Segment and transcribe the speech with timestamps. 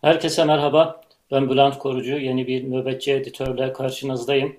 [0.00, 1.00] Herkese merhaba.
[1.30, 2.18] Ben Bülent Korucu.
[2.18, 4.56] Yeni bir nöbetçi editörle karşınızdayım.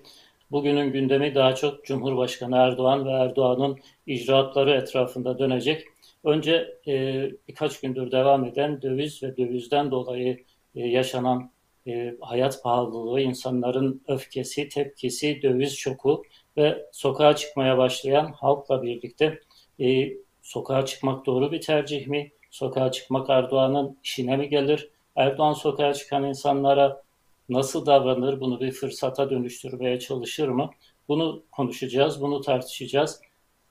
[0.51, 5.85] Bugünün gündemi daha çok Cumhurbaşkanı Erdoğan ve Erdoğan'ın icraatları etrafında dönecek.
[6.23, 10.43] Önce e, birkaç gündür devam eden döviz ve dövizden dolayı
[10.75, 11.51] e, yaşanan
[11.87, 16.23] e, hayat pahalılığı, insanların öfkesi, tepkisi, döviz şoku
[16.57, 19.39] ve sokağa çıkmaya başlayan halkla birlikte
[19.79, 20.09] e,
[20.41, 22.31] sokağa çıkmak doğru bir tercih mi?
[22.51, 24.89] Sokağa çıkmak Erdoğan'ın işine mi gelir?
[25.19, 27.03] Erdoğan sokağa çıkan insanlara
[27.49, 30.69] nasıl davranır, bunu bir fırsata dönüştürmeye çalışır mı?
[31.07, 33.21] Bunu konuşacağız, bunu tartışacağız.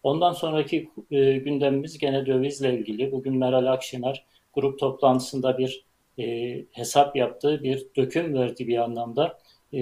[0.03, 3.13] Ondan sonraki e, gündemimiz gene dövizle ilgili.
[3.13, 5.85] Bugün Meral Akşener grup toplantısında bir
[6.19, 6.25] e,
[6.71, 9.39] hesap yaptı, bir döküm verdi bir anlamda.
[9.73, 9.81] E,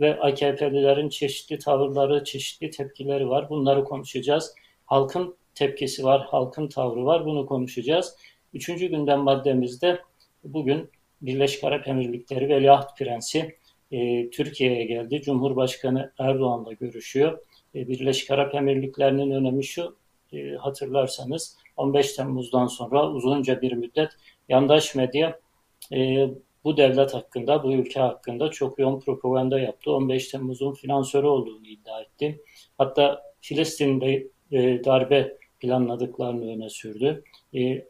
[0.00, 3.50] ve AKP'lilerin çeşitli tavırları, çeşitli tepkileri var.
[3.50, 4.54] Bunları konuşacağız.
[4.86, 7.26] Halkın tepkisi var, halkın tavrı var.
[7.26, 8.16] Bunu konuşacağız.
[8.54, 9.98] Üçüncü gündem maddemizde
[10.44, 10.90] bugün
[11.22, 13.56] Birleşik Arap Emirlikleri Veliaht Prensi
[13.90, 15.22] e, Türkiye'ye geldi.
[15.22, 17.38] Cumhurbaşkanı Erdoğan'la görüşüyor.
[17.74, 19.96] E, Birleşik Arap Emirlikleri'nin önemi şu,
[20.32, 24.10] e, hatırlarsanız 15 Temmuz'dan sonra uzunca bir müddet
[24.48, 25.40] yandaş medya
[25.92, 26.28] e,
[26.64, 29.92] bu devlet hakkında, bu ülke hakkında çok yoğun propaganda yaptı.
[29.92, 32.40] 15 Temmuz'un finansörü olduğunu iddia etti.
[32.78, 37.24] Hatta Filistin'de e, darbe planladıklarını öne sürdü.
[37.54, 37.84] E,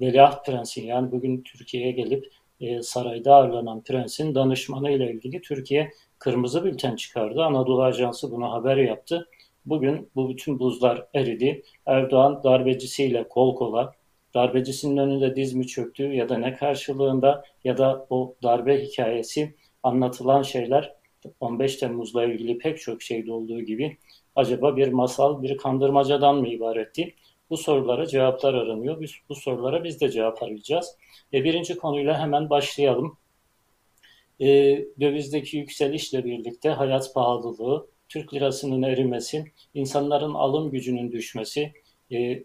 [0.00, 6.64] Veliaht Prensi yani bugün Türkiye'ye gelip e, sarayda ağırlanan prensin danışmanı ile ilgili Türkiye kırmızı
[6.64, 7.42] bülten çıkardı.
[7.42, 9.28] Anadolu Ajansı bunu haber yaptı.
[9.66, 11.62] Bugün bu bütün buzlar eridi.
[11.86, 13.92] Erdoğan darbecisiyle kol kola,
[14.34, 20.42] darbecisinin önünde diz mi çöktü ya da ne karşılığında ya da o darbe hikayesi anlatılan
[20.42, 20.94] şeyler
[21.40, 23.96] 15 Temmuz'la ilgili pek çok şeyde olduğu gibi
[24.36, 27.14] acaba bir masal, bir kandırmacadan mı ibaretti?
[27.50, 29.00] Bu sorulara cevaplar aranıyor.
[29.00, 30.96] Biz, bu sorulara biz de cevap arayacağız.
[31.32, 33.18] E, birinci konuyla hemen başlayalım.
[34.40, 34.46] E,
[35.00, 39.44] dövizdeki yükselişle birlikte hayat pahalılığı, Türk lirasının erimesi,
[39.74, 41.72] insanların alım gücünün düşmesi,
[42.12, 42.42] e,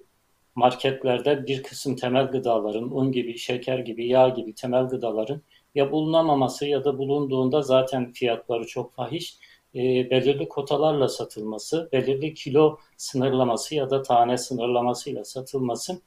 [0.56, 5.42] marketlerde bir kısım temel gıdaların, un gibi, şeker gibi, yağ gibi temel gıdaların
[5.76, 9.38] ya bulunamaması ya da bulunduğunda zaten fiyatları çok fahiş
[9.76, 16.02] e, belirli kotalarla satılması, belirli kilo sınırlaması ya da tane sınırlamasıyla satılması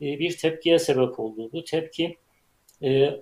[0.00, 1.50] e, bir tepkiye sebep oldu.
[1.52, 2.16] Bu tepki
[2.82, 3.20] e,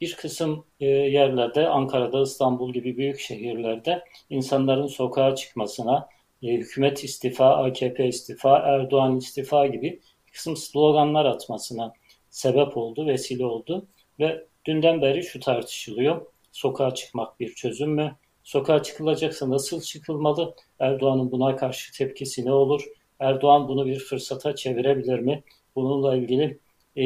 [0.00, 6.08] bir kısım yerlerde, Ankara'da, İstanbul gibi büyük şehirlerde insanların sokağa çıkmasına,
[6.42, 11.92] hükümet istifa, AKP istifa, Erdoğan istifa gibi bir kısım sloganlar atmasına
[12.30, 13.86] sebep oldu, vesile oldu
[14.20, 16.26] ve dünden beri şu tartışılıyor.
[16.52, 18.16] Sokağa çıkmak bir çözüm mü?
[18.44, 20.54] Sokağa çıkılacaksa nasıl çıkılmalı?
[20.78, 22.84] Erdoğan'ın buna karşı tepkisi ne olur?
[23.18, 25.42] Erdoğan bunu bir fırsata çevirebilir mi?
[25.76, 26.58] Bununla ilgili
[26.96, 27.04] e,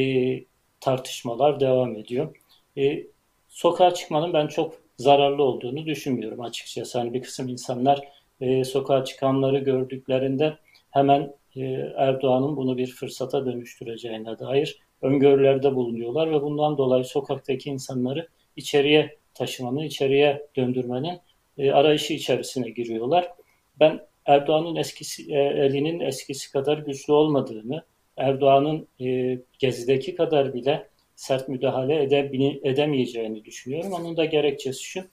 [0.81, 2.37] tartışmalar devam ediyor.
[2.79, 3.07] E,
[3.49, 6.99] sokağa çıkmanın ben çok zararlı olduğunu düşünmüyorum açıkçası.
[6.99, 8.09] Hani bir kısım insanlar
[8.41, 10.57] e, sokağa çıkanları gördüklerinde
[10.91, 11.61] hemen e,
[11.97, 19.81] Erdoğan'ın bunu bir fırsata dönüştüreceğine dair öngörülerde bulunuyorlar ve bundan dolayı sokaktaki insanları içeriye taşımanın,
[19.81, 21.21] içeriye döndürmenin
[21.59, 23.33] e, arayışı içerisine giriyorlar.
[23.81, 27.83] Ben Erdoğan'ın eskisi elinin eskisi kadar güçlü olmadığını,
[28.17, 32.31] Erdoğan'ın e, gezideki kadar bile sert müdahale ede,
[32.63, 33.93] edemeyeceğini düşünüyorum.
[33.93, 35.05] Onun da gerekçesi şu,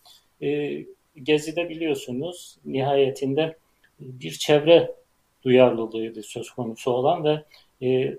[0.42, 0.82] e,
[1.24, 3.58] gezide biliyorsunuz nihayetinde
[4.00, 4.92] bir çevre
[5.44, 7.44] duyarlılığıydı söz konusu olan ve
[7.88, 8.18] e,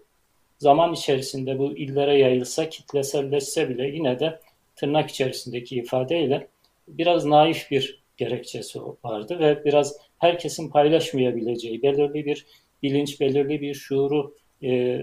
[0.58, 4.40] zaman içerisinde bu illere yayılsa, kitleselleşse bile yine de
[4.76, 6.48] tırnak içerisindeki ifadeyle
[6.88, 12.46] biraz naif bir gerekçesi vardı ve biraz herkesin paylaşmayabileceği belirli bir
[12.82, 15.00] bilinç, belirli bir şuuru e,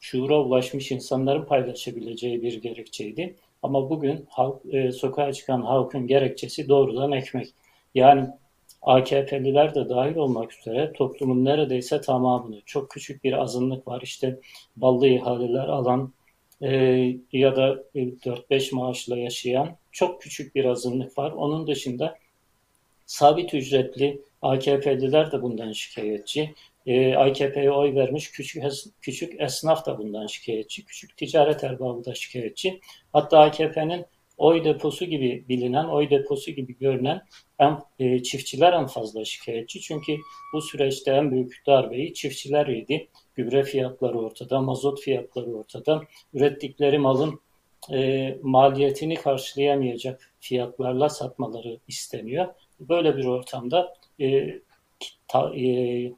[0.00, 3.36] şuura ulaşmış insanların paylaşabileceği bir gerekçeydi.
[3.62, 7.48] Ama bugün halk, e, sokağa çıkan halkın gerekçesi doğrudan ekmek.
[7.94, 8.28] Yani
[8.82, 14.00] AKP'liler de dahil olmak üzere toplumun neredeyse tamamını, çok küçük bir azınlık var.
[14.02, 14.40] İşte
[14.76, 16.12] ballı ihaleler alan
[16.62, 16.70] e,
[17.32, 21.32] ya da 4-5 maaşla yaşayan çok küçük bir azınlık var.
[21.32, 22.18] Onun dışında
[23.12, 26.54] sabit ücretli AKP'liler de bundan şikayetçi.
[26.86, 28.64] E, AKP'ye oy vermiş küçük
[29.00, 30.84] küçük esnaf da bundan şikayetçi.
[30.84, 32.80] Küçük ticaret erbabı da şikayetçi.
[33.12, 34.04] Hatta AKP'nin
[34.36, 37.22] oy deposu gibi bilinen, oy deposu gibi görünen
[37.58, 39.80] en, e, çiftçiler en fazla şikayetçi.
[39.80, 40.16] Çünkü
[40.54, 43.08] bu süreçte en büyük darbeyi çiftçiler yedi.
[43.34, 46.02] Gübre fiyatları ortada, mazot fiyatları ortada.
[46.34, 47.40] Ürettikleri malın
[47.92, 52.46] e, maliyetini karşılayamayacak fiyatlarla satmaları isteniyor.
[52.88, 54.58] Böyle bir ortamda e,
[55.28, 56.12] ta, e,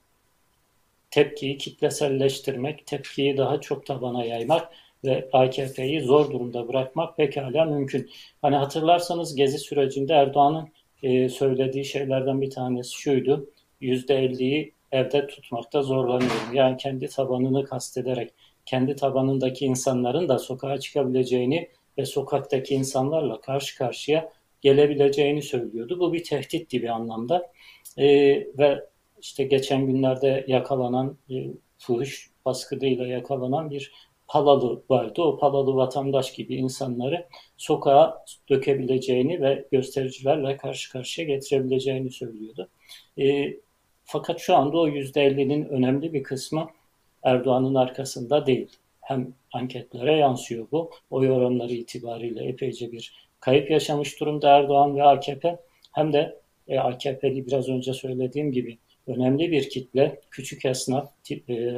[1.11, 4.69] tepkiyi kitleselleştirmek, tepkiyi daha çok tabana yaymak
[5.05, 8.11] ve AKP'yi zor durumda bırakmak pekala mümkün.
[8.43, 10.69] Hani hatırlarsanız gezi sürecinde Erdoğan'ın
[11.03, 13.51] e, söylediği şeylerden bir tanesi şuydu.
[13.83, 16.55] %50'yi evde tutmakta zorlanıyorum.
[16.55, 18.31] Yani kendi tabanını kastederek
[18.67, 21.69] kendi tabanındaki insanların da sokağa çıkabileceğini
[21.99, 24.33] ve sokaktaki insanlarla karşı karşıya
[24.65, 26.01] gelebileceğini söylüyordu.
[26.01, 27.53] Bu bir tehditti bir anlamda.
[27.99, 28.07] E,
[28.59, 28.85] ve
[29.21, 31.35] işte geçen günlerde yakalanan e,
[31.79, 33.93] fuhuş baskıdıyla yakalanan bir
[34.29, 35.23] Palalı vardı.
[35.23, 37.27] O Palalı vatandaş gibi insanları
[37.57, 42.69] sokağa dökebileceğini ve göstericilerle karşı karşıya getirebileceğini söylüyordu.
[43.19, 43.57] E,
[44.05, 46.69] fakat şu anda o %50'nin önemli bir kısmı
[47.23, 48.69] Erdoğan'ın arkasında değil.
[49.01, 50.91] Hem anketlere yansıyor bu.
[51.11, 55.59] Oy oranları itibariyle epeyce bir kayıp yaşamış durumda Erdoğan ve AKP.
[55.93, 56.39] Hem de
[56.69, 61.75] e, AKP'li biraz önce söylediğim gibi önemli bir kitle, küçük esnaf, e,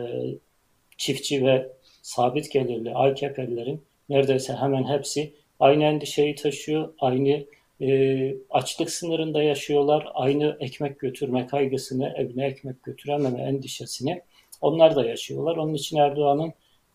[0.96, 1.68] çiftçi ve
[2.02, 7.44] sabit gelirli AKP'lilerin neredeyse hemen hepsi aynı endişeyi taşıyor, aynı
[7.80, 14.22] e, açlık sınırında yaşıyorlar, aynı ekmek götürme kaygısını, evine ekmek götürememe endişesini
[14.60, 15.56] onlar da yaşıyorlar.
[15.56, 16.52] Onun için Erdoğan'ın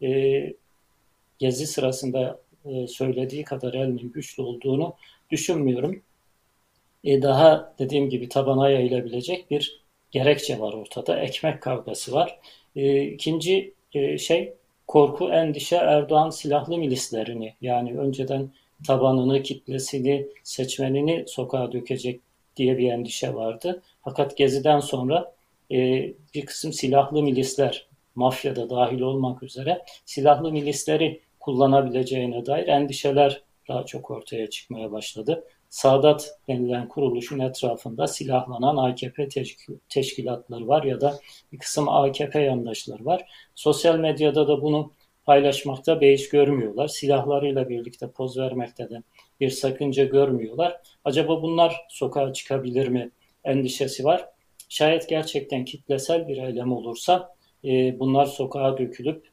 [0.08, 0.54] e,
[1.40, 4.94] gezi sırasında e, söylediği kadar elinin güçlü olduğunu
[5.32, 6.02] düşünmüyorum.
[7.04, 9.82] E, daha dediğim gibi tabana yayılabilecek bir
[10.12, 11.20] gerekçe var ortada.
[11.20, 12.40] Ekmek kavgası var.
[12.76, 14.54] E, ikinci e, şey
[14.88, 18.50] korku, endişe Erdoğan silahlı milislerini yani önceden
[18.88, 22.20] tabanını, kitlesini, seçmenini sokağa dökecek
[22.56, 23.82] diye bir endişe vardı.
[24.04, 25.34] Fakat Gezi'den sonra
[25.72, 25.78] e,
[26.36, 34.12] bir kısım silahlı milisler, mafyada dahil olmak üzere silahlı milisleri kullanabileceğine dair endişeler daha çok
[34.12, 35.44] ortaya çıkmaya başladı.
[35.70, 39.28] Sadat denilen kuruluşun etrafında silahlanan AKP
[39.90, 41.20] teşkilatları var ya da
[41.52, 43.26] bir kısım AKP yandaşları var.
[43.56, 44.92] Sosyal medyada da bunu
[45.26, 46.88] paylaşmakta beis görmüyorlar.
[46.88, 49.04] Silahlarıyla birlikte poz vermekte de
[49.40, 50.82] bir sakınca görmüyorlar.
[51.06, 53.12] Acaba bunlar sokağa çıkabilir mi
[53.44, 54.26] endişesi var.
[54.70, 57.36] Şayet gerçekten kitlesel bir eylem olursa
[57.66, 59.31] e, bunlar sokağa dökülüp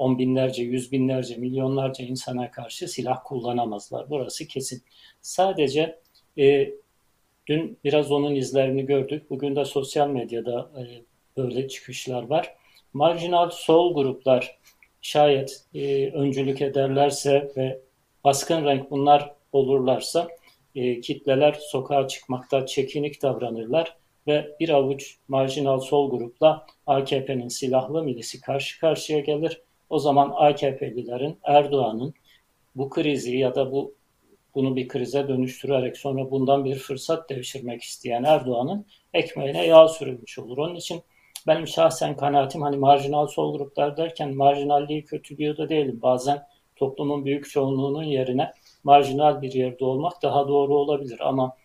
[0.00, 4.10] on binlerce, yüz binlerce, milyonlarca insana karşı silah kullanamazlar.
[4.10, 4.82] Burası kesin.
[5.20, 5.98] Sadece
[6.38, 6.70] e,
[7.46, 9.30] dün biraz onun izlerini gördük.
[9.30, 10.82] Bugün de sosyal medyada e,
[11.36, 12.54] böyle çıkışlar var.
[12.92, 14.58] Marjinal sol gruplar
[15.00, 17.80] şayet e, öncülük ederlerse ve
[18.24, 20.28] baskın renk bunlar olurlarsa
[20.74, 23.96] e, kitleler sokağa çıkmakta çekinik davranırlar
[24.26, 29.62] ve bir avuç marjinal sol grupla AKP'nin silahlı milisi karşı karşıya gelir.
[29.90, 32.14] O zaman AKP'lilerin Erdoğan'ın
[32.76, 33.94] bu krizi ya da bu
[34.54, 40.58] bunu bir krize dönüştürerek sonra bundan bir fırsat devşirmek isteyen Erdoğan'ın ekmeğine yağ sürülmüş olur.
[40.58, 41.02] Onun için
[41.46, 45.98] benim şahsen kanaatim hani marjinal sol gruplar derken marjinalliği kötülüyor da değilim.
[46.02, 46.46] Bazen
[46.76, 48.52] toplumun büyük çoğunluğunun yerine
[48.84, 51.56] marjinal bir yerde olmak daha doğru olabilir ama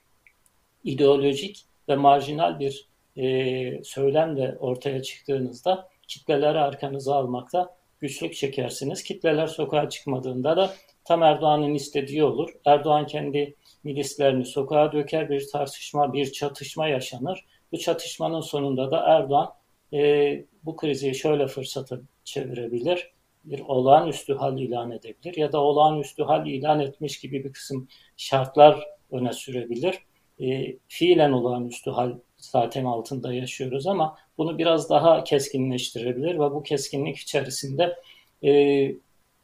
[0.83, 2.88] ideolojik ve marjinal bir
[3.18, 9.03] e, söylemle ortaya çıktığınızda kitleleri arkanıza almakta güçlük çekersiniz.
[9.03, 10.73] Kitleler sokağa çıkmadığında da
[11.05, 12.49] tam Erdoğan'ın istediği olur.
[12.65, 17.45] Erdoğan kendi milislerini sokağa döker, bir tartışma, bir çatışma yaşanır.
[17.71, 19.53] Bu çatışmanın sonunda da Erdoğan
[19.93, 23.12] e, bu krizi şöyle fırsata çevirebilir.
[23.43, 28.88] Bir olağanüstü hal ilan edebilir ya da olağanüstü hal ilan etmiş gibi bir kısım şartlar
[29.12, 29.95] öne sürebilir.
[30.39, 37.18] E, fiilen olağanüstü hal zaten altında yaşıyoruz ama bunu biraz daha keskinleştirebilir ve bu keskinlik
[37.18, 37.96] içerisinde
[38.44, 38.92] e,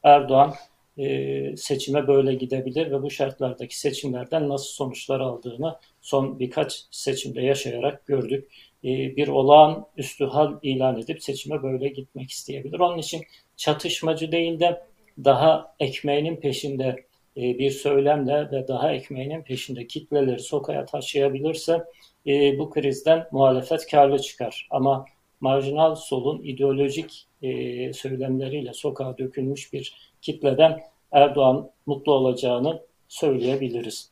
[0.03, 0.53] Erdoğan
[0.97, 8.05] e, seçime böyle gidebilir ve bu şartlardaki seçimlerden nasıl sonuçlar aldığını son birkaç seçimde yaşayarak
[8.05, 8.51] gördük.
[8.83, 12.79] E, bir olağan üstü hal ilan edip seçime böyle gitmek isteyebilir.
[12.79, 13.21] Onun için
[13.57, 14.83] çatışmacı değil de
[15.23, 17.05] daha ekmeğinin peşinde
[17.37, 21.83] e, bir söylemle ve daha ekmeğinin peşinde kitleleri sokağa taşıyabilirse
[22.27, 24.67] e, bu krizden muhalefet karlı çıkar.
[24.71, 25.05] Ama
[25.41, 34.11] marjinal solun ideolojik e, söylemleriyle sokağa dökülmüş bir kitleden Erdoğan mutlu olacağını söyleyebiliriz.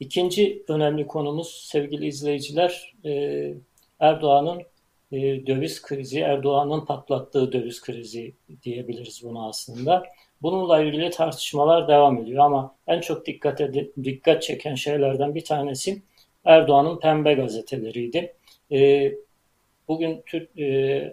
[0.00, 3.54] İkinci önemli konumuz sevgili izleyiciler e,
[4.00, 4.62] Erdoğan'ın
[5.12, 10.06] e, döviz krizi, Erdoğan'ın patlattığı döviz krizi diyebiliriz bunu aslında.
[10.42, 13.60] Bununla ilgili tartışmalar devam ediyor ama en çok dikkat,
[14.04, 16.02] dikkat çeken şeylerden bir tanesi
[16.44, 18.34] Erdoğan'ın pembe gazeteleriydi.
[18.72, 19.12] E,
[19.88, 21.12] bugün Türk e,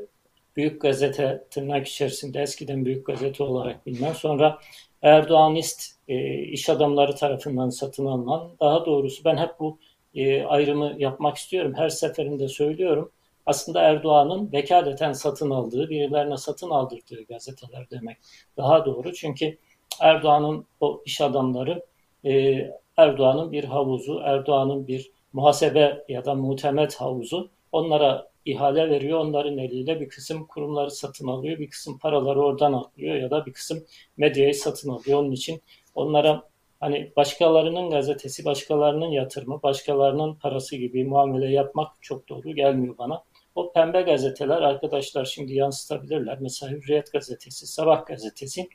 [0.55, 4.59] büyük gazete tırnak içerisinde eskiden büyük gazete olarak bilinen sonra
[5.01, 9.79] Erdoğanist e, iş adamları tarafından satın alınan daha doğrusu ben hep bu
[10.15, 11.73] e, ayrımı yapmak istiyorum.
[11.77, 13.11] Her seferinde söylüyorum.
[13.45, 18.17] aslında Erdoğan'ın vekaleten satın aldığı, birilerine satın aldırdığı gazeteler demek
[18.57, 19.13] daha doğru.
[19.13, 19.57] Çünkü
[20.01, 21.85] Erdoğan'ın o iş adamları
[22.25, 22.57] e,
[22.97, 29.19] Erdoğan'ın bir havuzu, Erdoğan'ın bir muhasebe ya da muhtemet havuzu onlara ihale veriyor.
[29.19, 33.53] Onların eliyle bir kısım kurumları satın alıyor, bir kısım paraları oradan alıyor ya da bir
[33.53, 33.83] kısım
[34.17, 35.19] medyayı satın alıyor.
[35.19, 35.61] Onun için
[35.95, 36.43] onlara
[36.79, 43.23] hani başkalarının gazetesi, başkalarının yatırımı, başkalarının parası gibi muamele yapmak çok doğru gelmiyor bana.
[43.55, 46.37] O pembe gazeteler arkadaşlar şimdi yansıtabilirler.
[46.41, 48.69] Mesela Hürriyet gazetesi, Sabah gazetesi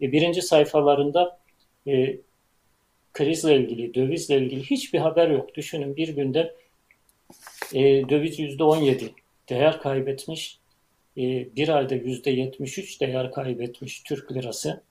[0.00, 1.38] e, birinci sayfalarında
[1.86, 2.16] e,
[3.14, 5.54] krizle ilgili, dövizle ilgili hiçbir haber yok.
[5.54, 6.54] Düşünün bir günde
[7.74, 9.10] e, döviz %17
[9.48, 10.58] değer kaybetmiş.
[11.16, 11.22] E,
[11.56, 14.82] bir ayda %73 değer kaybetmiş Türk lirası.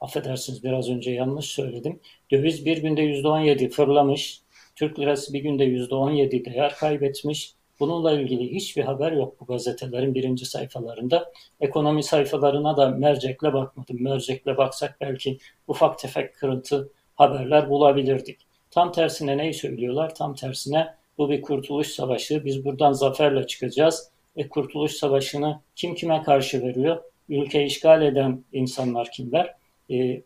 [0.00, 2.00] Affedersiniz biraz önce yanlış söyledim.
[2.30, 4.40] Döviz bir günde %17 fırlamış.
[4.76, 7.54] Türk lirası bir günde %17 değer kaybetmiş.
[7.80, 11.32] Bununla ilgili hiçbir haber yok bu gazetelerin birinci sayfalarında.
[11.60, 14.02] Ekonomi sayfalarına da mercekle bakmadım.
[14.02, 15.38] Mercekle baksak belki
[15.68, 18.38] ufak tefek kırıntı haberler bulabilirdik.
[18.70, 20.14] Tam tersine neyi söylüyorlar?
[20.14, 22.44] Tam tersine bu bir kurtuluş savaşı.
[22.44, 24.10] Biz buradan zaferle çıkacağız.
[24.36, 27.02] E, kurtuluş savaşını kim kime karşı veriyor?
[27.28, 29.54] Ülke işgal eden insanlar kimler?
[29.90, 30.22] E,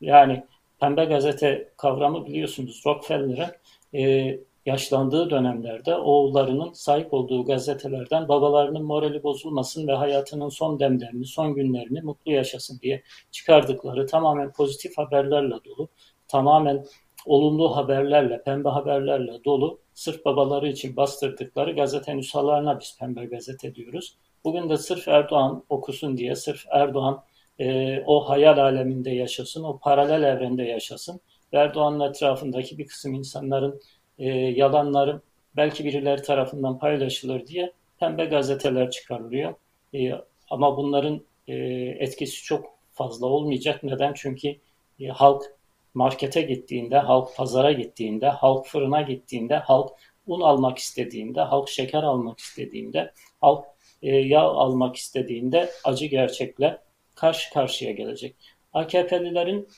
[0.00, 0.44] yani
[0.80, 3.50] pembe gazete kavramı biliyorsunuz Rockefeller'ın
[3.98, 11.54] e, yaşlandığı dönemlerde oğullarının sahip olduğu gazetelerden babalarının morali bozulmasın ve hayatının son demlerini, son
[11.54, 15.88] günlerini mutlu yaşasın diye çıkardıkları tamamen pozitif haberlerle dolu,
[16.28, 16.84] tamamen
[17.26, 24.16] olumlu haberlerle, pembe haberlerle dolu sırf babaları için bastırdıkları gazete nüshalarına biz pembe gazete diyoruz.
[24.44, 27.22] Bugün de sırf Erdoğan okusun diye, sırf Erdoğan
[27.58, 31.20] e, o hayal aleminde yaşasın, o paralel evrende yaşasın.
[31.52, 33.80] Erdoğan'ın etrafındaki bir kısım insanların
[34.18, 35.20] e, yalanları
[35.56, 39.54] belki birileri tarafından paylaşılır diye pembe gazeteler çıkarılıyor.
[39.94, 40.12] E,
[40.50, 41.54] ama bunların e,
[41.98, 43.82] etkisi çok fazla olmayacak.
[43.82, 44.12] Neden?
[44.16, 44.56] Çünkü
[45.00, 45.57] e, halk
[45.98, 49.90] markete gittiğinde, halk pazara gittiğinde, halk fırına gittiğinde, halk
[50.26, 53.64] un almak istediğinde, halk şeker almak istediğinde, halk
[54.02, 56.78] e, yağ almak istediğinde acı gerçekle
[57.14, 58.36] karşı karşıya gelecek.
[58.72, 59.68] AKP'lilerin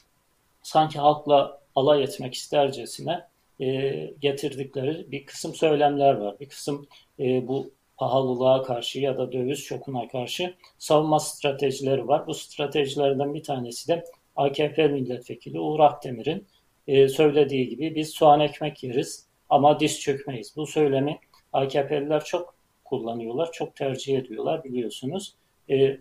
[0.63, 3.25] sanki halkla alay etmek istercesine
[3.61, 6.41] e, getirdikleri bir kısım söylemler var.
[6.41, 6.87] Bir kısım
[7.19, 12.27] e, bu pahalılığa karşı ya da döviz şokuna karşı savunma stratejileri var.
[12.27, 14.05] Bu stratejilerden bir tanesi de
[14.41, 16.47] AKP milletvekili Uğur Akdemir'in
[16.87, 20.57] e, söylediği gibi biz soğan ekmek yeriz ama diz çökmeyiz.
[20.57, 21.19] Bu söylemi
[21.53, 22.55] AKP'liler çok
[22.85, 25.35] kullanıyorlar, çok tercih ediyorlar biliyorsunuz.
[25.71, 25.97] E,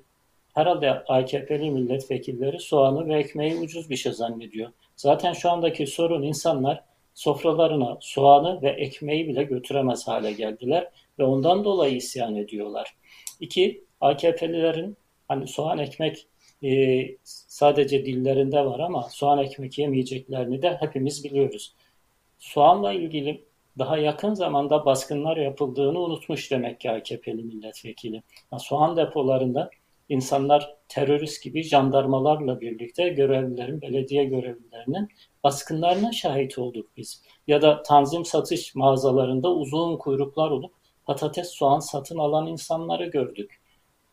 [0.53, 4.71] herhalde AKP'li milletvekilleri soğanı ve ekmeği ucuz bir şey zannediyor.
[4.95, 10.87] Zaten şu andaki sorun insanlar sofralarına soğanı ve ekmeği bile götüremez hale geldiler
[11.19, 12.95] ve ondan dolayı isyan ediyorlar.
[13.39, 16.27] İki, AKP'lilerin hani soğan ekmek
[16.63, 21.73] e, sadece dillerinde var ama soğan ekmek yemeyeceklerini de hepimiz biliyoruz.
[22.39, 23.45] Soğanla ilgili
[23.79, 28.23] daha yakın zamanda baskınlar yapıldığını unutmuş demek ki AKP'li milletvekili.
[28.51, 29.69] Yani soğan depolarında
[30.09, 35.09] insanlar terörist gibi jandarmalarla birlikte görevlilerin, belediye görevlilerinin
[35.43, 37.21] baskınlarına şahit olduk biz.
[37.47, 40.73] Ya da tanzim satış mağazalarında uzun kuyruklar olup
[41.05, 43.59] patates, soğan satın alan insanları gördük.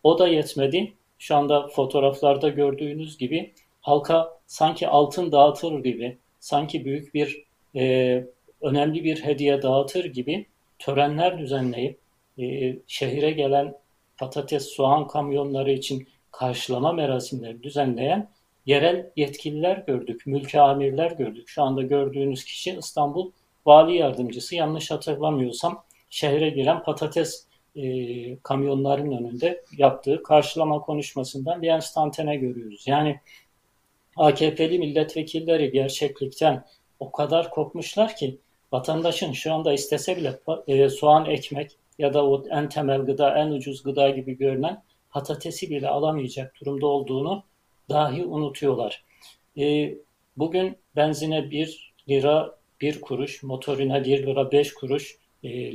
[0.03, 0.96] O da yetmedi.
[1.18, 7.44] Şu anda fotoğraflarda gördüğünüz gibi halka sanki altın dağıtır gibi, sanki büyük bir
[7.76, 8.25] e,
[8.61, 10.46] önemli bir hediye dağıtır gibi
[10.78, 11.99] törenler düzenleyip
[12.38, 13.75] e, şehire gelen
[14.18, 18.28] patates, soğan kamyonları için karşılama merasimleri düzenleyen
[18.66, 21.49] yerel yetkililer gördük, mülki amirler gördük.
[21.49, 23.30] Şu anda gördüğünüz kişi İstanbul
[23.66, 24.54] Vali Yardımcısı.
[24.54, 27.46] Yanlış hatırlamıyorsam şehre giren patates
[27.76, 32.85] e, kamyonların önünde yaptığı karşılama konuşmasından bir enstantane görüyoruz.
[32.87, 33.21] Yani
[34.16, 36.64] AKP'li milletvekilleri gerçeklikten
[37.00, 38.38] o kadar kopmuşlar ki
[38.73, 43.50] vatandaşın şu anda istese bile e, soğan ekmek ya da o en temel gıda, en
[43.50, 47.45] ucuz gıda gibi görünen patatesi bile alamayacak durumda olduğunu
[47.88, 49.04] dahi unutuyorlar.
[49.59, 49.95] E,
[50.37, 55.18] bugün benzine 1 lira 1 kuruş, motorine 1 lira 5 kuruş,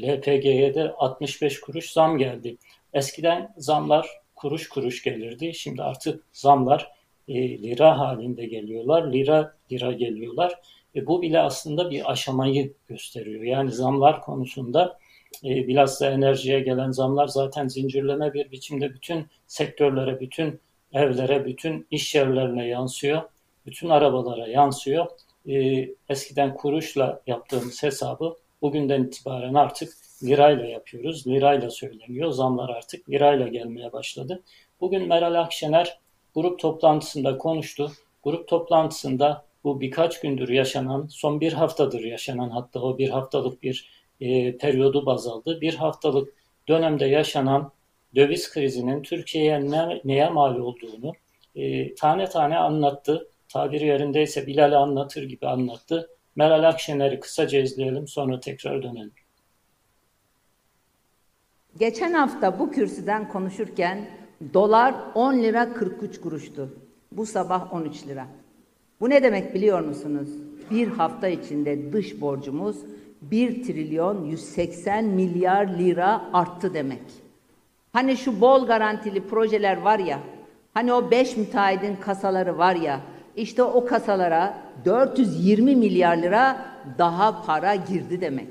[0.02, 2.58] LPG'ye de 65 kuruş zam geldi.
[2.94, 5.54] Eskiden zamlar kuruş kuruş gelirdi.
[5.54, 6.92] Şimdi artık zamlar
[7.28, 9.14] e, lira halinde geliyorlar.
[9.14, 10.54] Lira lira geliyorlar.
[10.96, 13.44] E, bu bile aslında bir aşamayı gösteriyor.
[13.44, 14.98] Yani zamlar konusunda
[15.44, 20.60] e, bilhassa enerjiye gelen zamlar zaten zincirleme bir biçimde bütün sektörlere, bütün
[20.94, 23.22] evlere, bütün iş yerlerine yansıyor.
[23.66, 25.08] Bütün arabalara yansıyor.
[25.50, 31.28] E, eskiden kuruşla yaptığımız hesabı bugünden itibaren artık lirayla yapıyoruz.
[31.28, 32.32] Lirayla söyleniyor.
[32.32, 34.42] Zamlar artık lirayla gelmeye başladı.
[34.82, 36.00] Bugün Meral Akşener
[36.36, 37.92] grup toplantısında konuştu.
[38.24, 43.90] Grup toplantısında bu birkaç gündür yaşanan, son bir haftadır yaşanan hatta o bir haftalık bir
[44.22, 45.62] e, periyodu baz aldı.
[45.62, 46.34] Bir haftalık
[46.68, 47.72] dönemde yaşanan
[48.16, 51.14] döviz krizinin Türkiye'ye ne, neye mal olduğunu
[51.56, 53.28] e, tane tane anlattı.
[53.50, 56.10] Tabiri yerindeyse Bilal'i anlatır gibi anlattı.
[56.36, 59.12] Meral Akşener'i kısaca izleyelim sonra tekrar dönelim.
[61.80, 64.10] Geçen hafta bu kürsüden konuşurken
[64.54, 66.70] dolar 10 lira 43 kuruştu.
[67.12, 68.28] Bu sabah 13 lira.
[69.02, 70.30] Bu ne demek biliyor musunuz?
[70.72, 72.78] Bir hafta içinde dış borcumuz
[73.22, 77.02] 1 trilyon 180 milyar lira arttı demek.
[77.94, 80.20] Hani şu bol garantili projeler var ya,
[80.74, 83.02] hani o 5 müteahhidin kasaları var ya,
[83.36, 86.66] işte o kasalara 420 milyar lira
[86.98, 88.50] daha para girdi demek.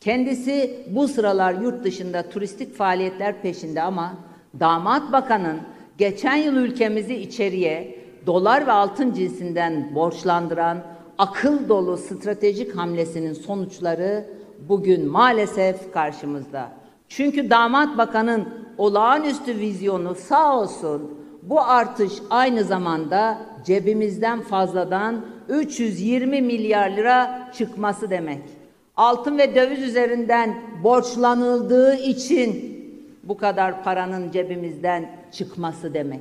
[0.00, 4.14] Kendisi bu sıralar yurt dışında turistik faaliyetler peşinde ama
[4.60, 5.58] damat bakanın
[5.98, 10.78] geçen yıl ülkemizi içeriye dolar ve altın cinsinden borçlandıran
[11.18, 14.26] akıl dolu stratejik hamlesinin sonuçları
[14.68, 16.68] bugün maalesef karşımızda.
[17.08, 26.90] Çünkü damat bakanın olağanüstü vizyonu sağ olsun bu artış aynı zamanda cebimizden fazladan 320 milyar
[26.90, 28.42] lira çıkması demek.
[28.96, 32.72] Altın ve döviz üzerinden borçlanıldığı için
[33.22, 36.20] bu kadar paranın cebimizden çıkması demek.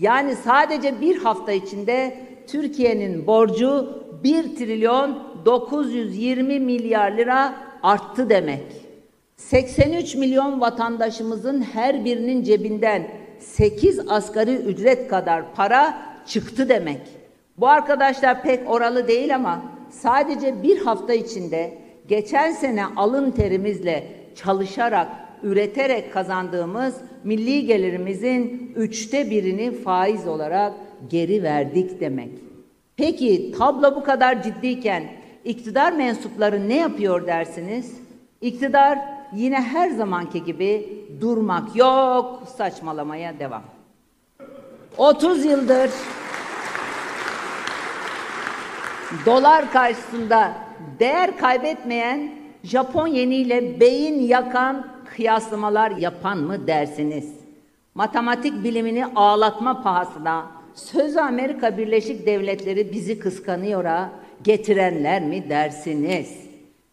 [0.00, 2.16] Yani sadece bir hafta içinde
[2.46, 8.62] Türkiye'nin borcu 1 trilyon 920 milyar lira arttı demek.
[9.36, 17.00] 83 milyon vatandaşımızın her birinin cebinden 8 asgari ücret kadar para çıktı demek.
[17.58, 25.08] Bu arkadaşlar pek oralı değil ama sadece bir hafta içinde geçen sene alın terimizle çalışarak,
[25.42, 30.72] üreterek kazandığımız milli gelirimizin üçte birini faiz olarak
[31.10, 32.30] geri verdik demek.
[32.96, 35.04] Peki tablo bu kadar ciddiyken
[35.44, 37.96] iktidar mensupları ne yapıyor dersiniz?
[38.40, 38.98] İktidar
[39.34, 43.62] yine her zamanki gibi durmak yok, saçmalamaya devam.
[44.98, 45.90] 30 yıldır
[49.26, 50.52] dolar karşısında
[50.98, 52.30] değer kaybetmeyen
[52.62, 57.34] Japon yeniyle beyin yakan kıyaslamalar yapan mı dersiniz?
[57.94, 64.10] Matematik bilimini ağlatma pahasına sözü Amerika Birleşik Devletleri bizi kıskanıyora
[64.42, 66.36] getirenler mi dersiniz?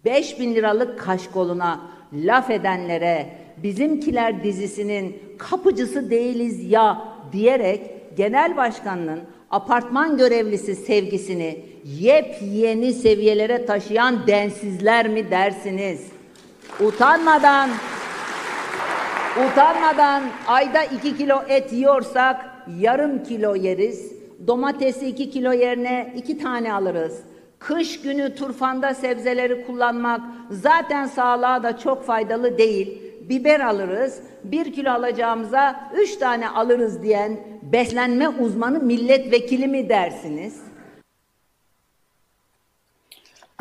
[0.06, 1.80] 5 bin liralık kaşkoluna
[2.13, 7.82] laf edenlere bizimkiler dizisinin kapıcısı değiliz ya diyerek
[8.17, 9.19] genel başkanının
[9.50, 16.08] apartman görevlisi sevgisini yepyeni seviyelere taşıyan densizler mi dersiniz?
[16.80, 17.69] Utanmadan
[19.52, 22.45] utanmadan ayda iki kilo et yiyorsak
[22.80, 24.12] yarım kilo yeriz.
[24.47, 27.19] Domatesi iki kilo yerine iki tane alırız.
[27.62, 33.02] Kış günü turfanda sebzeleri kullanmak zaten sağlığa da çok faydalı değil.
[33.30, 40.63] Biber alırız, bir kilo alacağımıza üç tane alırız diyen beslenme uzmanı milletvekili mi dersiniz?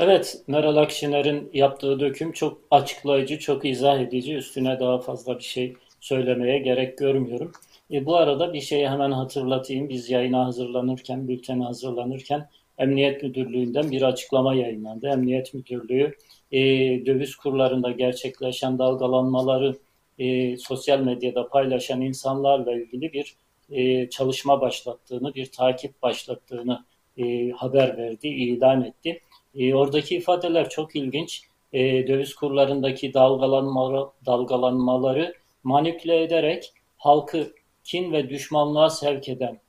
[0.01, 4.35] Evet, Meral Akşener'in yaptığı döküm çok açıklayıcı, çok izah edici.
[4.35, 7.53] Üstüne daha fazla bir şey söylemeye gerek görmüyorum.
[7.93, 9.89] E, bu arada bir şeyi hemen hatırlatayım.
[9.89, 12.49] Biz yayına hazırlanırken, bültene hazırlanırken
[12.81, 15.09] Emniyet Müdürlüğü'nden bir açıklama yayınlandı.
[15.09, 16.15] Emniyet Müdürlüğü
[16.53, 16.61] e,
[17.07, 19.77] döviz kurlarında gerçekleşen dalgalanmaları
[20.19, 23.35] e, sosyal medyada paylaşan insanlarla ilgili bir
[23.71, 26.85] e, çalışma başlattığını, bir takip başlattığını
[27.19, 29.21] e, haber verdi, ilan etti.
[29.55, 31.43] E, oradaki ifadeler çok ilginç.
[31.73, 37.53] E, döviz kurlarındaki dalgalanmaları, dalgalanmaları manipüle ederek halkı
[37.85, 39.61] kin ve düşmanlığa sevk eden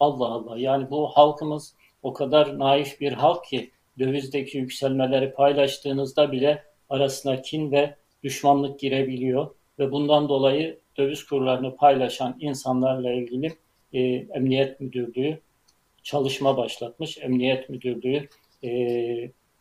[0.00, 6.62] Allah Allah yani bu halkımız o kadar naif bir halk ki dövizdeki yükselmeleri paylaştığınızda bile
[6.90, 13.56] arasına kin ve düşmanlık girebiliyor ve bundan dolayı döviz kurlarını paylaşan insanlarla ilgili
[13.92, 14.00] e,
[14.34, 15.38] Emniyet Müdürlüğü
[16.02, 17.18] çalışma başlatmış.
[17.18, 18.28] Emniyet Müdürlüğü
[18.64, 18.70] e,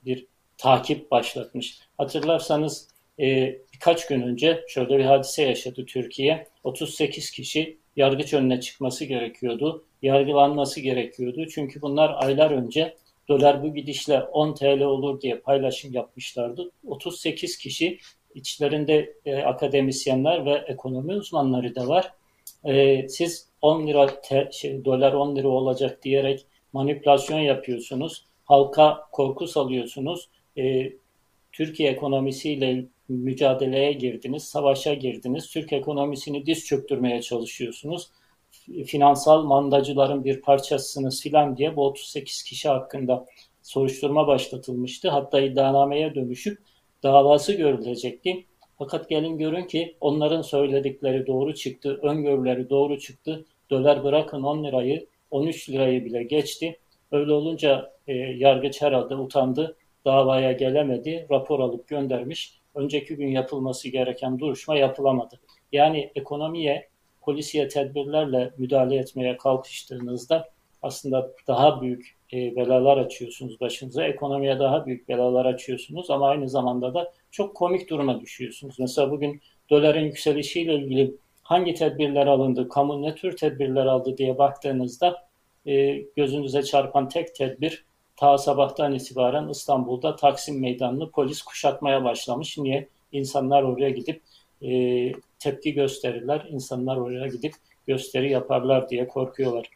[0.05, 0.25] bir
[0.57, 1.79] takip başlatmış.
[1.97, 2.87] Hatırlarsanız
[3.19, 6.47] e, birkaç gün önce şöyle bir hadise yaşadı Türkiye.
[6.63, 9.83] 38 kişi yargıç önüne çıkması gerekiyordu.
[10.03, 11.45] Yargılanması gerekiyordu.
[11.47, 12.95] Çünkü bunlar aylar önce
[13.27, 16.71] dolar bu gidişle 10 TL olur diye paylaşım yapmışlardı.
[16.87, 17.99] 38 kişi
[18.35, 22.11] içlerinde e, akademisyenler ve ekonomi uzmanları da var.
[22.65, 28.25] E, siz 10 lira te, şey, dolar 10 lira olacak diyerek manipülasyon yapıyorsunuz.
[28.45, 30.29] Halka korku salıyorsunuz.
[30.57, 30.93] E,
[31.51, 38.07] Türkiye ekonomisiyle mücadeleye girdiniz, savaşa girdiniz, Türk ekonomisini diz çöktürmeye çalışıyorsunuz.
[38.85, 43.25] Finansal mandacıların bir parçasısınız filan diye bu 38 kişi hakkında
[43.61, 45.09] soruşturma başlatılmıştı.
[45.09, 46.57] Hatta iddianameye dönüşüp
[47.03, 48.45] davası görülecekti.
[48.77, 53.45] Fakat gelin görün ki onların söyledikleri doğru çıktı, öngörüleri doğru çıktı.
[53.69, 56.79] Dolar bırakın 10 lirayı, 13 lirayı bile geçti.
[57.11, 62.59] Öyle olunca e, yargıç herhalde utandı, davaya gelemedi, rapor alıp göndermiş.
[62.75, 65.39] Önceki gün yapılması gereken duruşma yapılamadı.
[65.71, 66.87] Yani ekonomiye,
[67.25, 70.49] polisiye tedbirlerle müdahale etmeye kalkıştığınızda
[70.81, 74.03] aslında daha büyük e, belalar açıyorsunuz başınıza.
[74.03, 78.79] Ekonomiye daha büyük belalar açıyorsunuz ama aynı zamanda da çok komik duruma düşüyorsunuz.
[78.79, 85.27] Mesela bugün doların yükselişiyle ilgili hangi tedbirler alındı, kamu ne tür tedbirler aldı diye baktığınızda
[85.65, 92.57] e, gözünüze çarpan tek tedbir ta sabahtan itibaren İstanbul'da Taksim Meydanı'nı polis kuşatmaya başlamış.
[92.57, 92.89] Niye?
[93.11, 94.21] İnsanlar oraya gidip
[94.63, 97.53] e, tepki gösterirler, insanlar oraya gidip
[97.87, 99.69] gösteri yaparlar diye korkuyorlar.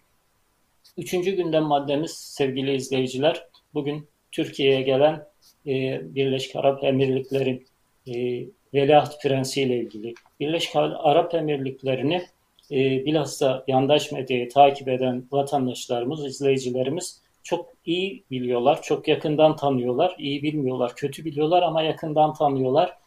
[0.97, 5.26] Üçüncü gündem maddemiz sevgili izleyiciler, bugün Türkiye'ye gelen
[5.67, 7.63] e, Birleşik Arap Emirlikleri
[8.08, 10.13] e, Veliaht Prensi ile ilgili.
[10.39, 12.26] Birleşik Arap Emirlikleri'ni
[12.71, 20.15] e, bilhassa yandaş medyayı takip eden vatandaşlarımız, izleyicilerimiz çok iyi biliyorlar, çok yakından tanıyorlar.
[20.19, 22.97] İyi bilmiyorlar, kötü biliyorlar ama yakından tanıyorlar.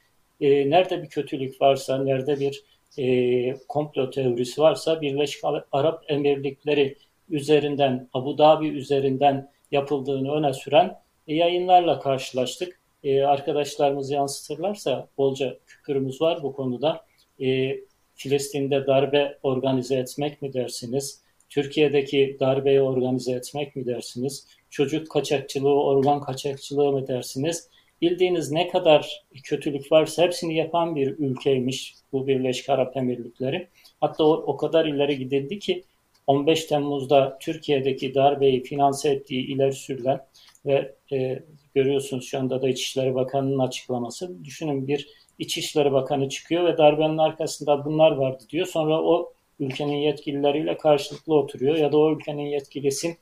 [0.41, 2.65] E, nerede bir kötülük varsa, nerede bir
[2.99, 6.97] e, komplo teorisi varsa Birleşik Arap Emirlikleri
[7.31, 10.99] üzerinden, Abu Dhabi üzerinden yapıldığını öne süren
[11.29, 12.81] e, yayınlarla karşılaştık.
[13.05, 17.05] E, arkadaşlarımız yansıtırlarsa bolca küpürümüz var bu konuda.
[17.41, 17.77] E,
[18.15, 21.23] Filistin'de darbe organize etmek mi dersiniz?
[21.49, 24.47] Türkiye'deki darbeyi organize etmek mi dersiniz?
[24.71, 27.69] Çocuk kaçakçılığı, organ kaçakçılığı mı dersiniz?
[28.03, 33.69] Bildiğiniz ne kadar kötülük varsa hepsini yapan bir ülkeymiş bu Birleşik Arap Emirlikleri.
[34.01, 35.85] Hatta o, o kadar ileri gidildi ki
[36.27, 40.21] 15 Temmuz'da Türkiye'deki darbeyi finanse ettiği ileri sürülen
[40.67, 41.43] ve e,
[41.75, 44.45] görüyorsunuz şu anda da İçişleri Bakanı'nın açıklaması.
[44.45, 45.09] Düşünün bir
[45.39, 48.67] İçişleri Bakanı çıkıyor ve darbenin arkasında bunlar vardı diyor.
[48.67, 53.17] Sonra o ülkenin yetkilileriyle karşılıklı oturuyor ya da o ülkenin yetkilisi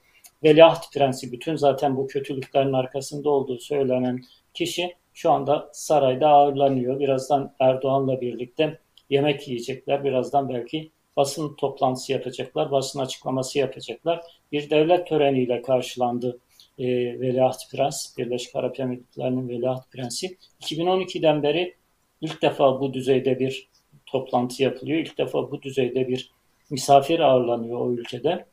[0.45, 4.21] veliaht prensi bütün zaten bu kötülüklerin arkasında olduğu söylenen
[4.59, 7.01] kişi şu anda sarayda ağırlanıyor.
[7.01, 8.79] Birazdan Erdoğan'la birlikte
[9.11, 10.05] yemek yiyecekler.
[10.05, 14.21] Birazdan belki basın toplantısı yapacaklar, basın açıklaması yapacaklar.
[14.53, 16.39] Bir devlet töreniyle karşılandı
[16.79, 16.87] e,
[17.21, 20.37] Veliaht Prens, Birleşik Arap Emirlikleri'nin Veliaht Prensi.
[20.61, 21.75] 2012'den beri
[22.21, 23.69] ilk defa bu düzeyde bir
[24.07, 24.99] toplantı yapılıyor.
[24.99, 26.33] İlk defa bu düzeyde bir
[26.71, 28.47] misafir ağırlanıyor o ülkede.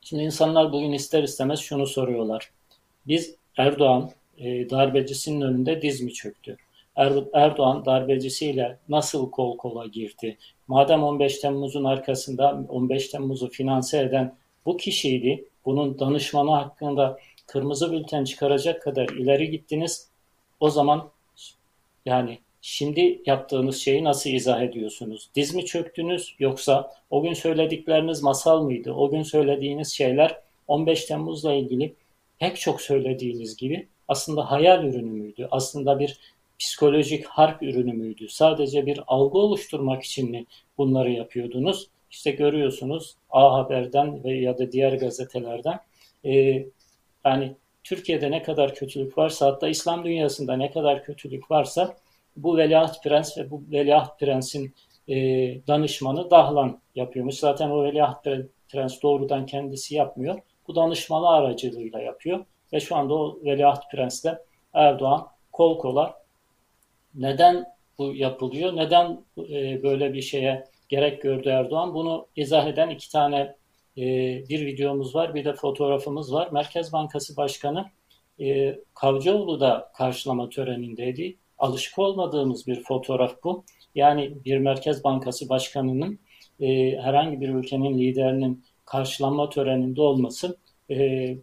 [0.00, 2.50] Şimdi insanlar bugün ister istemez şunu soruyorlar.
[3.06, 6.56] Biz Erdoğan e, darbecisinin önünde diz mi çöktü?
[6.96, 10.38] Er, Erdoğan darbecisiyle nasıl kol kola girdi?
[10.68, 14.34] Madem 15 Temmuz'un arkasında 15 Temmuz'u finanse eden
[14.66, 20.08] bu kişiydi, bunun danışmanı hakkında kırmızı bülten çıkaracak kadar ileri gittiniz.
[20.60, 21.10] O zaman
[22.06, 25.30] yani şimdi yaptığınız şeyi nasıl izah ediyorsunuz?
[25.34, 28.92] Diz mi çöktünüz yoksa o gün söyledikleriniz masal mıydı?
[28.92, 31.94] O gün söylediğiniz şeyler 15 Temmuz'la ilgili
[32.38, 35.48] pek çok söylediğiniz gibi aslında hayal ürünü müydü?
[35.50, 36.20] Aslında bir
[36.58, 38.28] psikolojik harp ürünü müydü?
[38.28, 40.46] Sadece bir algı oluşturmak için mi
[40.78, 41.88] bunları yapıyordunuz?
[42.10, 45.80] İşte görüyorsunuz A Haber'den ve ya da diğer gazetelerden
[46.24, 46.64] e,
[47.24, 51.96] yani Türkiye'de ne kadar kötülük varsa hatta İslam dünyasında ne kadar kötülük varsa
[52.36, 54.74] bu veliaht prens ve bu veliaht prensin
[55.08, 55.14] e,
[55.66, 57.34] danışmanı Dahlan yapıyormuş.
[57.34, 58.26] Zaten o veliaht
[58.68, 60.38] prens doğrudan kendisi yapmıyor.
[60.68, 62.44] Bu danışmanı aracılığıyla yapıyor.
[62.72, 64.38] Ve şu anda o veliaht prensle
[64.72, 66.22] Erdoğan kol kola
[67.14, 67.64] neden
[67.98, 68.76] bu yapılıyor?
[68.76, 71.94] Neden e, böyle bir şeye gerek gördü Erdoğan?
[71.94, 73.54] Bunu izah eden iki tane
[73.98, 74.02] e,
[74.48, 76.48] bir videomuz var, bir de fotoğrafımız var.
[76.52, 77.90] Merkez Bankası Başkanı
[78.40, 81.36] e, Kavcıoğlu da karşılama törenindeydi.
[81.58, 83.64] Alışık olmadığımız bir fotoğraf bu.
[83.94, 86.18] Yani bir Merkez Bankası Başkanı'nın
[86.60, 90.56] e, herhangi bir ülkenin liderinin karşılanma töreninde olması
[90.90, 91.36] e,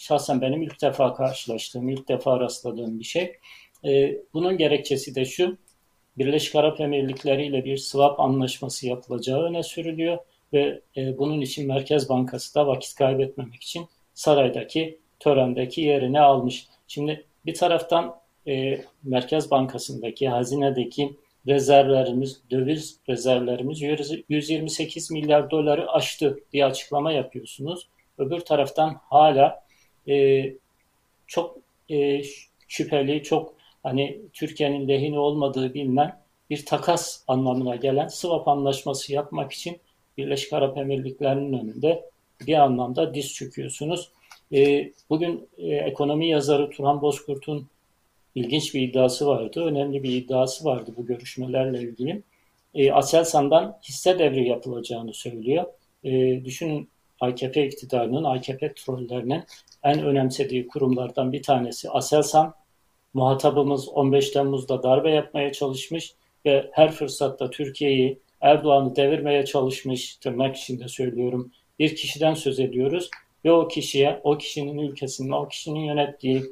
[0.00, 3.36] şahsen benim ilk defa karşılaştığım, ilk defa rastladığım bir şey.
[3.84, 5.56] E, bunun gerekçesi de şu,
[6.18, 10.18] Birleşik Arap Emirlikleri ile bir swap anlaşması yapılacağı öne sürülüyor
[10.52, 16.66] ve e, bunun için Merkez Bankası da vakit kaybetmemek için saraydaki törendeki yerini almış.
[16.88, 23.82] Şimdi bir taraftan e, Merkez Bankası'ndaki, hazinedeki rezervlerimiz, döviz rezervlerimiz
[24.28, 27.88] 128 milyar doları aştı diye açıklama yapıyorsunuz.
[28.18, 29.69] Öbür taraftan hala
[30.10, 30.46] e,
[31.26, 31.58] çok
[31.90, 32.22] e,
[32.68, 36.20] şüpheli, çok hani Türkiye'nin lehine olmadığı bilinen
[36.50, 39.78] bir takas anlamına gelen swap anlaşması yapmak için
[40.18, 42.10] Birleşik Arap Emirlikleri'nin önünde
[42.46, 44.10] bir anlamda diz çöküyorsunuz.
[44.52, 47.66] E, bugün e, ekonomi yazarı Turan Bozkurt'un
[48.34, 49.64] ilginç bir iddiası vardı.
[49.64, 52.22] Önemli bir iddiası vardı bu görüşmelerle ilgili.
[52.74, 55.64] E, Aselsan'dan hisse devri yapılacağını söylüyor.
[56.04, 56.88] E, düşünün
[57.20, 59.42] AKP iktidarının, AKP trollerinin
[59.82, 62.54] en önemsediği kurumlardan bir tanesi Aselsan.
[63.14, 66.14] Muhatabımız 15 Temmuz'da darbe yapmaya çalışmış
[66.46, 73.10] ve her fırsatta Türkiye'yi, Erdoğan'ı devirmeye çalışmış, tırnak içinde söylüyorum, bir kişiden söz ediyoruz
[73.44, 76.42] ve o kişiye, o kişinin ülkesinin, o kişinin yönettiği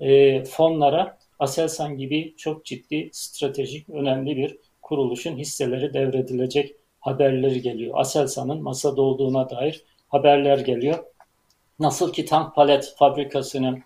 [0.00, 7.94] e, fonlara Aselsan gibi çok ciddi, stratejik, önemli bir kuruluşun hisseleri devredilecek haberleri geliyor.
[7.96, 11.04] Aselsan'ın masada olduğuna dair haberler geliyor.
[11.78, 13.82] Nasıl ki tank palet fabrikasının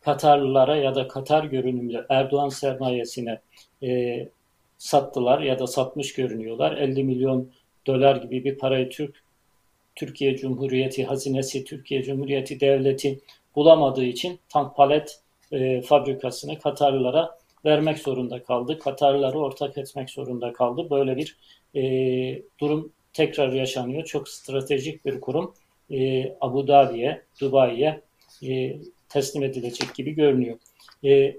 [0.00, 3.40] Katarlılara ya da Katar görünümlü Erdoğan sermayesine
[3.82, 4.28] e,
[4.78, 6.76] sattılar ya da satmış görünüyorlar.
[6.76, 7.50] 50 milyon
[7.86, 9.26] dolar gibi bir parayı Türk
[9.96, 13.20] Türkiye Cumhuriyeti hazinesi, Türkiye Cumhuriyeti devleti
[13.56, 15.20] bulamadığı için tank palet
[15.52, 18.78] e, fabrikasını Katarlılara vermek zorunda kaldı.
[18.78, 20.90] Katarlıları ortak etmek zorunda kaldı.
[20.90, 21.36] Böyle bir
[21.74, 21.82] e,
[22.60, 24.04] durum tekrar yaşanıyor.
[24.04, 25.54] Çok stratejik bir kurum
[25.90, 28.00] e, Abu Dhabi'ye, Dubai'ye
[28.42, 28.76] e,
[29.08, 30.58] teslim edilecek gibi görünüyor.
[31.04, 31.36] E,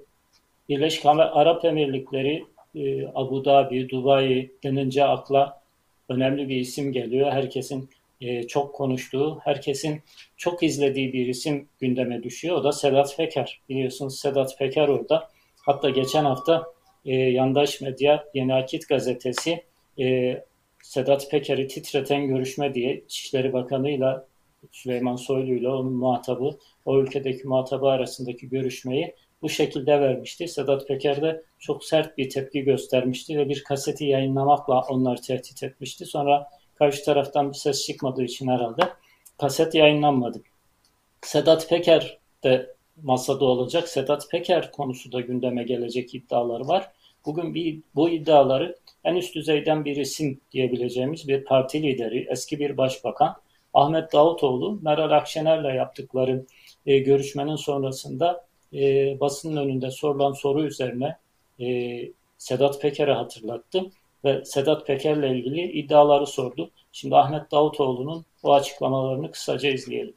[0.70, 2.44] Birleşik Arap Emirlikleri,
[2.76, 5.62] e, Abu Dhabi, Dubai denince akla
[6.10, 7.32] önemli bir isim geliyor.
[7.32, 7.90] Herkesin
[8.22, 10.02] e, çok konuştuğu, herkesin
[10.38, 12.56] çok izlediği bir isim gündeme düşüyor.
[12.56, 13.62] O da Sedat Peker.
[13.70, 15.30] Biliyorsunuz Sedat Peker orada.
[15.62, 16.66] Hatta geçen hafta
[17.06, 19.64] e, Yandaş Medya Yeni Akit gazetesi
[20.00, 20.38] e,
[20.84, 24.26] Sedat Peker'i titreten görüşme diye İçişleri Bakanı'yla
[24.72, 30.48] Süleyman Soylu ile onun muhatabı, o ülkedeki muhatabı arasındaki görüşmeyi bu şekilde vermişti.
[30.48, 36.06] Sedat Peker de çok sert bir tepki göstermişti ve bir kaseti yayınlamakla onları tehdit etmişti.
[36.06, 38.82] Sonra karşı taraftan bir ses çıkmadığı için herhalde
[39.38, 40.42] kaset yayınlanmadı.
[41.22, 43.88] Sedat Peker de masada olacak.
[43.88, 46.92] Sedat Peker konusu da gündeme gelecek iddiaları var.
[47.26, 52.78] Bugün bir, bu iddiaları en üst düzeyden bir isim diyebileceğimiz bir parti lideri, eski bir
[52.78, 53.36] başbakan
[53.78, 56.46] Ahmet Davutoğlu, Meral Akşener'le yaptıkları
[56.86, 61.18] e, görüşmenin sonrasında e, basının önünde sorulan soru üzerine
[61.60, 62.00] e,
[62.38, 63.82] Sedat Peker'e hatırlattı
[64.26, 66.72] ve Sedat Peker'le ilgili iddiaları sordu.
[66.92, 70.14] Şimdi Ahmet Davutoğlu'nun o açıklamalarını kısaca izleyelim.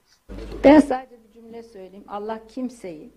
[0.65, 2.05] Ben sadece bir cümle söyleyeyim.
[2.09, 3.11] Allah kimseyi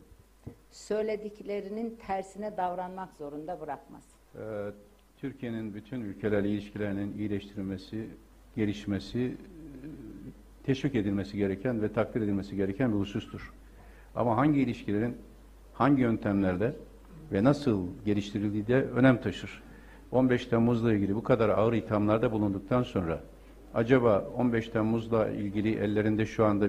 [0.72, 4.04] söylediklerinin tersine davranmak zorunda bırakmaz.
[4.36, 4.40] Ee,
[5.18, 8.08] Türkiye'nin bütün ülkelerle ilişkilerinin iyileştirilmesi,
[8.56, 9.38] gelişmesi,
[10.65, 13.54] teşvik edilmesi gereken ve takdir edilmesi gereken bir husustur.
[14.15, 15.17] Ama hangi ilişkilerin
[15.73, 16.76] hangi yöntemlerde
[17.32, 19.63] ve nasıl geliştirildiği de önem taşır.
[20.12, 23.19] 15 Temmuz'la ilgili bu kadar ağır ithamlarda bulunduktan sonra
[23.73, 26.67] acaba 15 Temmuz'la ilgili ellerinde şu anda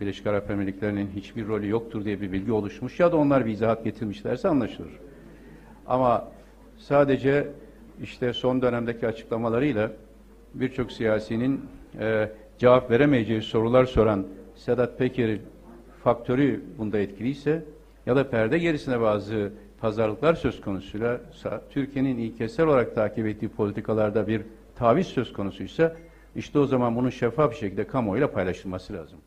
[0.00, 3.84] Birleşik Arap Emirlikleri'nin hiçbir rolü yoktur diye bir bilgi oluşmuş ya da onlar bir izahat
[3.84, 4.98] getirmişlerse anlaşılır.
[5.86, 6.28] Ama
[6.78, 7.48] sadece
[8.02, 9.92] işte son dönemdeki açıklamalarıyla
[10.54, 11.60] birçok siyasinin
[11.98, 15.38] e, cevap veremeyeceği sorular soran Sedat Peker
[16.04, 17.64] faktörü bunda etkiliyse
[18.06, 21.20] ya da perde gerisine bazı pazarlıklar söz konusuyla
[21.70, 24.42] Türkiye'nin ilkesel olarak takip ettiği politikalarda bir
[24.76, 25.96] taviz söz konusuysa
[26.36, 29.18] işte o zaman bunun şeffaf bir şekilde kamuoyuyla paylaşılması lazım.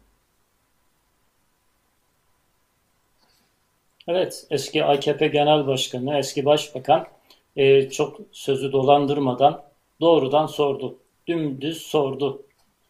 [4.08, 7.08] Evet, eski AKP Genel Başkanı, eski Başbakan
[7.56, 9.64] e, çok sözü dolandırmadan
[10.02, 10.98] doğrudan sordu.
[11.28, 12.42] Dümdüz sordu.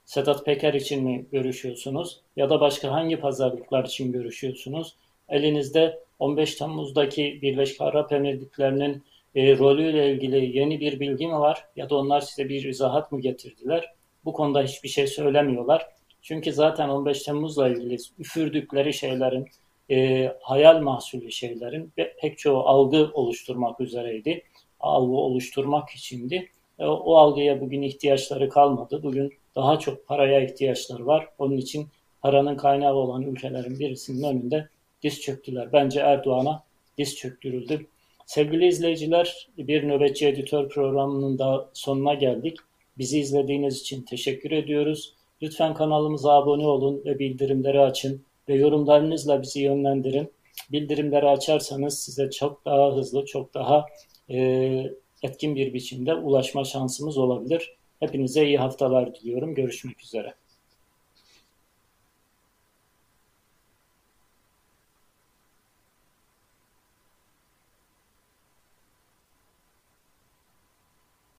[0.06, 4.96] Sedat Peker için mi görüşüyorsunuz ya da başka hangi pazarlıklar için görüşüyorsunuz?
[5.30, 9.04] Elinizde 15 Temmuz'daki Birleşik Arap Emirlikleri'nin
[9.36, 13.20] e, rolüyle ilgili yeni bir bilgi mi var ya da onlar size bir izahat mı
[13.22, 13.94] getirdiler?
[14.26, 15.88] Bu konuda hiçbir şey söylemiyorlar.
[16.22, 19.48] Çünkü zaten 15 Temmuz'la ilgili üfürdükleri şeylerin,
[19.91, 21.91] e, hayal mahsulü şeylerin
[22.22, 24.44] pek çoğu algı oluşturmak üzereydi.
[24.80, 26.50] Algı oluşturmak içindi.
[26.80, 29.04] E, o algıya bugün ihtiyaçları kalmadı.
[29.04, 31.28] Bugün daha çok paraya ihtiyaçları var.
[31.38, 31.88] Onun için
[32.22, 34.70] paranın kaynağı olan ülkelerin birisinin önünde
[35.04, 35.74] diz çöktüler.
[35.74, 36.63] Bence Erdoğan'a
[36.98, 37.88] diz çöktürüldü.
[38.26, 42.58] Sevgili izleyiciler, bir nöbetçi editör programının da sonuna geldik.
[42.98, 45.13] Bizi izlediğiniz için teşekkür ediyoruz.
[45.41, 50.32] Lütfen kanalımıza abone olun ve bildirimleri açın ve yorumlarınızla bizi yönlendirin.
[50.72, 53.86] Bildirimleri açarsanız size çok daha hızlı, çok daha
[54.30, 54.38] e,
[55.24, 57.76] etkin bir biçimde ulaşma şansımız olabilir.
[58.00, 59.56] Hepinize iyi haftalar diliyorum.
[59.56, 60.36] Görüşmek üzere.